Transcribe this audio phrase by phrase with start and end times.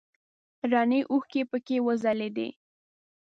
[0.71, 2.47] رڼې اوښکې پکې وځلیدې.